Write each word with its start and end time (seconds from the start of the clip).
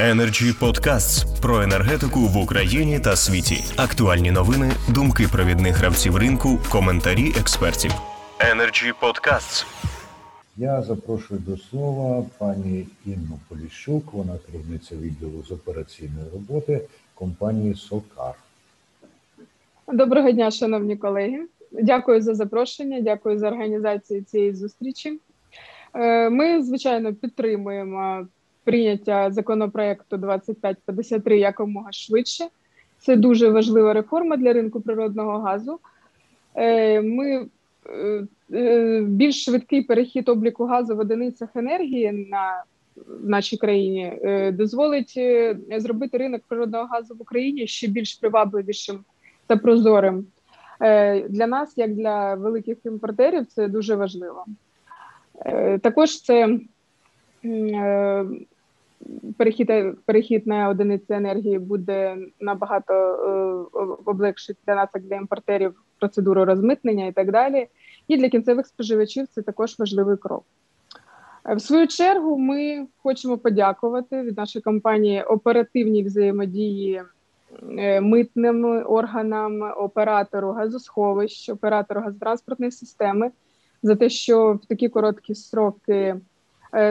Energy 0.00 0.52
Podcasts 0.60 1.40
про 1.42 1.62
енергетику 1.62 2.20
в 2.20 2.36
Україні 2.36 3.00
та 3.00 3.16
світі. 3.16 3.64
Актуальні 3.76 4.30
новини, 4.30 4.72
думки 4.88 5.26
провідних 5.32 5.76
гравців 5.76 6.16
ринку, 6.16 6.58
коментарі 6.72 7.32
експертів. 7.40 7.90
Energy 8.38 8.92
Podcasts. 9.02 9.66
Я 10.56 10.82
запрошую 10.82 11.40
до 11.46 11.56
слова 11.56 12.24
пані 12.38 12.86
Інну 13.06 13.38
Поліщук, 13.48 14.12
вона 14.12 14.32
керівниця 14.46 14.96
відділу 14.96 15.44
з 15.48 15.50
операційної 15.52 16.26
роботи 16.32 16.80
компанії 17.14 17.74
Солкар. 17.74 18.34
Доброго 19.92 20.30
дня, 20.30 20.50
шановні 20.50 20.96
колеги. 20.96 21.38
Дякую 21.72 22.22
за 22.22 22.34
запрошення, 22.34 23.00
дякую 23.00 23.38
за 23.38 23.48
організацію 23.48 24.22
цієї 24.22 24.54
зустрічі. 24.54 25.20
Е, 25.94 26.30
Ми, 26.30 26.62
звичайно, 26.62 27.14
підтримуємо 27.14 28.26
прийняття 28.64 29.30
законопроекту 29.30 30.16
2553 30.16 31.38
якомога 31.38 31.92
швидше. 31.92 32.44
Це 32.98 33.16
дуже 33.16 33.48
важлива 33.48 33.92
реформа 33.92 34.36
для 34.36 34.52
ринку 34.52 34.80
природного 34.80 35.38
газу. 35.38 35.78
Е, 36.54 37.00
Ми 37.02 37.46
е, 37.86 38.26
е, 38.52 39.00
більш 39.00 39.44
швидкий 39.44 39.82
перехід 39.82 40.28
обліку 40.28 40.64
газу 40.64 40.96
в 40.96 40.98
одиницях 40.98 41.48
енергії 41.54 42.12
на 42.12 42.64
в 42.96 43.28
нашій 43.28 43.56
країні 43.56 44.12
дозволить 44.52 45.20
зробити 45.76 46.18
ринок 46.18 46.42
природного 46.48 46.86
газу 46.86 47.14
в 47.14 47.22
Україні 47.22 47.66
ще 47.66 47.86
більш 47.86 48.14
привабливішим 48.14 48.98
та 49.46 49.56
прозорим. 49.56 50.26
Для 51.28 51.46
нас, 51.46 51.72
як 51.76 51.94
для 51.94 52.34
великих 52.34 52.78
імпортерів, 52.84 53.46
це 53.46 53.68
дуже 53.68 53.94
важливо. 53.96 54.44
Також 55.82 56.20
це 56.22 56.58
перехід, 59.38 59.70
перехід 60.04 60.46
на 60.46 60.68
одиниці 60.68 61.12
енергії 61.12 61.58
буде 61.58 62.16
набагато 62.40 62.94
е, 62.94 63.80
облегшить 64.04 64.56
для 64.66 64.74
нас, 64.74 64.88
як 64.94 65.04
для 65.04 65.16
імпортерів, 65.16 65.74
процедуру 65.98 66.44
розмитнення 66.44 67.06
і 67.06 67.12
так 67.12 67.32
далі. 67.32 67.66
І 68.08 68.16
для 68.16 68.28
кінцевих 68.28 68.66
споживачів 68.66 69.26
це 69.26 69.42
також 69.42 69.78
важливий 69.78 70.16
крок. 70.16 70.44
Е, 71.48 71.54
В 71.54 71.60
свою 71.60 71.86
чергу 71.86 72.38
ми 72.38 72.86
хочемо 73.02 73.38
подякувати 73.38 74.22
від 74.22 74.36
нашої 74.36 74.62
компанії 74.62 75.22
оперативній 75.22 76.02
взаємодії 76.02 77.02
е, 77.78 78.00
митним 78.00 78.84
органам, 78.86 79.72
оператору 79.76 80.52
газосховищ, 80.52 81.48
оператору 81.48 82.00
газотранспортної 82.00 82.72
системи 82.72 83.30
за 83.82 83.96
те, 83.96 84.08
що 84.08 84.52
в 84.52 84.66
такі 84.66 84.88
короткі 84.88 85.34
строки 85.34 86.16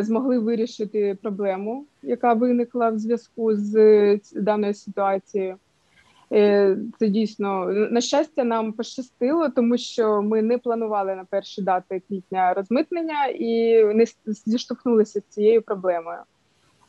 змогли 0.00 0.38
вирішити 0.38 1.18
проблему, 1.22 1.86
яка 2.02 2.32
виникла 2.32 2.90
в 2.90 2.98
зв'язку 2.98 3.54
з 3.54 3.76
е, 3.76 4.20
даною 4.34 4.74
ситуацією. 4.74 5.56
Е, 6.32 6.76
Це 6.98 7.08
дійсно 7.08 7.66
на 7.66 8.00
щастя 8.00 8.44
нам 8.44 8.72
пощастило, 8.72 9.48
тому 9.48 9.78
що 9.78 10.22
ми 10.22 10.42
не 10.42 10.58
планували 10.58 11.14
на 11.14 11.24
перші 11.24 11.62
дати 11.62 12.02
квітня 12.08 12.54
розмитнення 12.54 13.26
і 13.26 13.84
не 13.84 14.06
зіштовхнулися 14.26 15.20
з 15.20 15.34
цією 15.34 15.62
проблемою. 15.62 16.18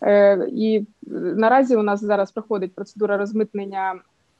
Е, 0.01 0.47
І 0.51 0.77
е, 0.77 0.85
наразі 1.13 1.75
у 1.75 1.83
нас 1.83 2.03
зараз 2.03 2.31
проходить 2.31 2.75
процедура 2.75 3.17
розмитнення 3.17 3.95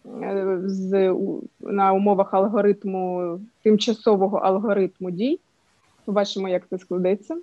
е, 0.06 0.62
з 0.66 1.16
на 1.60 1.94
умовах 1.94 2.34
алгоритму 2.34 3.40
тимчасового 3.64 4.38
алгоритму 4.38 5.12
дій. 5.12 5.40
Побачимо, 6.06 6.50
як 6.50 6.68
це 6.70 6.78
складеться. 6.78 7.38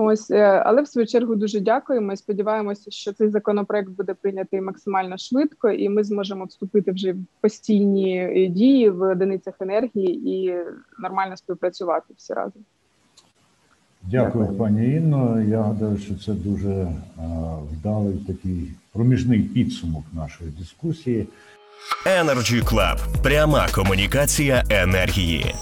Ось, 0.00 0.30
е, 0.30 0.62
але 0.66 0.82
в 0.82 0.88
свою 0.88 1.06
чергу 1.06 1.36
дуже 1.36 1.60
дякуємо 1.60 2.12
і 2.12 2.16
сподіваємося, 2.16 2.90
що 2.90 3.12
цей 3.12 3.28
законопроект 3.28 3.88
буде 3.88 4.14
прийнятий 4.14 4.60
максимально 4.60 5.18
швидко, 5.18 5.70
і 5.70 5.88
ми 5.88 6.04
зможемо 6.04 6.44
вступити 6.44 6.92
вже 6.92 7.12
в 7.12 7.16
постійні 7.40 8.18
е, 8.18 8.46
дії 8.46 8.90
в 8.90 9.02
одиницях 9.02 9.54
енергії 9.60 10.30
і 10.30 10.54
нормально 10.98 11.36
співпрацювати 11.36 12.14
всі 12.16 12.32
разом. 12.32 12.62
Дякую, 14.02 14.44
Дякую. 14.44 14.58
пані 14.58 14.90
Інно. 14.90 15.42
Я 15.42 15.62
гадаю, 15.62 15.98
що 15.98 16.14
це 16.14 16.32
дуже 16.32 16.70
е, 16.70 16.92
вдалий 17.72 18.14
такий 18.26 18.72
проміжний 18.92 19.42
підсумок 19.42 20.04
нашої 20.12 20.50
дискусії. 20.50 21.26
Energy 22.06 22.64
Club. 22.64 23.22
Пряма 23.22 23.68
комунікація 23.74 24.64
енергії. 24.70 25.54